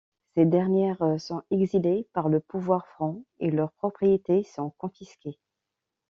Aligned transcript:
Ces 0.33 0.45
dernières 0.47 0.97
sont 1.21 1.43
exilées 1.51 2.07
par 2.11 2.27
le 2.27 2.39
pouvoir 2.39 2.87
franc 2.87 3.21
et 3.39 3.51
leurs 3.51 3.71
propriétés 3.73 4.41
sont 4.45 4.71
confisquées. 4.79 5.37